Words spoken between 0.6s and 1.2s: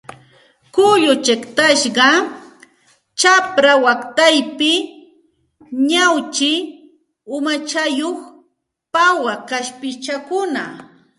Kullu